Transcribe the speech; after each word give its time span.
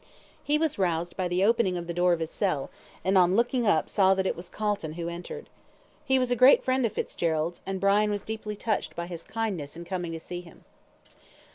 He 0.43 0.57
was 0.57 0.79
roused 0.79 1.15
by 1.15 1.27
the 1.27 1.45
opening 1.45 1.77
of 1.77 1.85
the 1.85 1.93
door 1.93 2.11
of 2.11 2.21
his 2.21 2.31
cell, 2.31 2.71
and 3.05 3.19
on 3.19 3.35
looking 3.35 3.67
up 3.67 3.87
saw 3.87 4.15
that 4.15 4.25
it 4.25 4.35
was 4.35 4.49
Calton 4.49 4.93
who 4.93 5.07
entered. 5.09 5.47
He 6.03 6.17
was 6.17 6.31
a 6.31 6.35
great 6.35 6.63
friend 6.63 6.83
of 6.87 6.93
Fitzgerald's, 6.93 7.61
and 7.67 7.79
Brian 7.79 8.09
was 8.09 8.23
deeply 8.25 8.55
touched 8.55 8.95
by 8.95 9.05
his 9.05 9.23
kindness 9.23 9.75
in 9.77 9.85
coming 9.85 10.11
to 10.13 10.19
see 10.19 10.41
him. 10.41 10.63